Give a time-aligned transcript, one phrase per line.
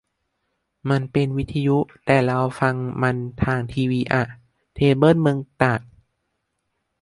[0.89, 4.23] มันเป็นวิทยุ แต่เราฟังมันทางทีวีอ่ะ
[4.75, 5.81] เคเบิลเมืองตาก